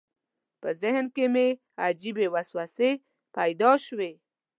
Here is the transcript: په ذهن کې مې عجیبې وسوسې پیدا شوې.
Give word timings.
په 0.61 0.69
ذهن 0.81 1.05
کې 1.15 1.25
مې 1.33 1.47
عجیبې 1.87 2.27
وسوسې 2.35 2.91
پیدا 3.35 3.71
شوې. 3.85 4.11